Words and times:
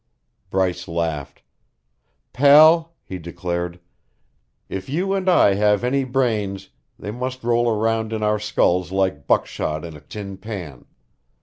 Bryce 0.49 0.87
laughed. 0.87 1.43
"Pal," 2.33 2.95
he 3.05 3.19
declared, 3.19 3.79
"if 4.67 4.89
you 4.89 5.13
and 5.13 5.29
I 5.29 5.53
have 5.53 5.83
any 5.83 6.05
brains, 6.05 6.69
they 6.97 7.11
must 7.11 7.43
roll 7.43 7.69
around 7.69 8.11
in 8.11 8.23
our 8.23 8.39
skulls 8.39 8.91
like 8.91 9.27
buckshot 9.27 9.85
in 9.85 9.95
a 9.95 10.01
tin 10.01 10.37
pan. 10.37 10.85